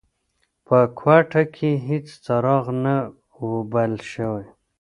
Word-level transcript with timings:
په 0.67 0.77
کوټه 0.99 1.43
کې 1.55 1.71
هیڅ 1.87 2.05
څراغ 2.25 2.65
نه 2.83 2.95
و 3.49 3.51
بل 3.71 3.93
شوی. 4.11 4.45